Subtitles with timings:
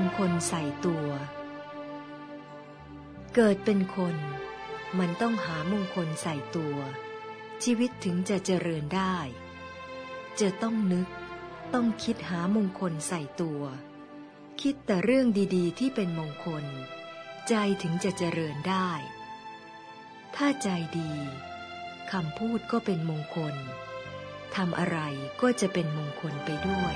[0.00, 1.08] งคลใส่ตัว
[3.34, 4.16] เกิดเป็นคน
[4.98, 6.76] มันต้องหามงคลใส่ตัว
[7.64, 9.16] ชีวิตถึงจะเจริญได้
[10.40, 11.08] จะต้องนึก
[11.74, 13.62] ต้องคิดหามงคลใส่ตัว
[14.60, 15.26] คิดแต่เรื่อง
[15.56, 16.64] ดีๆ ที่เป็นมงคล
[17.48, 18.90] ใจถึงจะเจริญได้
[20.36, 20.68] ถ้าใจ
[20.98, 21.12] ดี
[22.12, 23.54] คำพูดก็เป็นมงคล
[24.56, 24.98] ทำอะไร
[25.42, 26.94] ก็จะเป็นมงคลไปด้วย